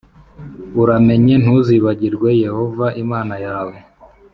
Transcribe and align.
Uramenye 0.81 1.33
ntuzibagirwe 1.43 2.29
Yehova 2.43 2.85
Imana 3.03 3.35
yawe 3.45 3.75